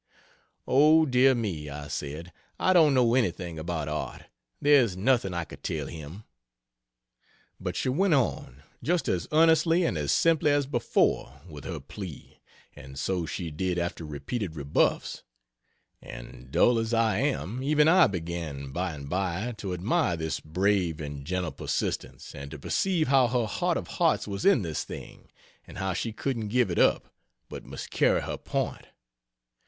[0.67, 4.23] "O, dear me," I said, "I don't know anything about art
[4.59, 6.23] there's nothing I could tell him."
[7.59, 12.41] But she went on, just as earnestly and as simply as before, with her plea
[12.75, 15.21] and so she did after repeated rebuffs;
[16.01, 20.99] and dull as I am, even I began by and by to admire this brave
[20.99, 25.29] and gentle persistence, and to perceive how her heart of hearts was in this thing,
[25.67, 27.13] and how she couldn't give it up,
[27.49, 28.87] but must carry her point.